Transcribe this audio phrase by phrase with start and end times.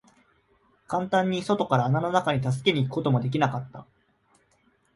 [0.87, 3.85] 簡単に外から穴の中に助けに行くことも出来なかった。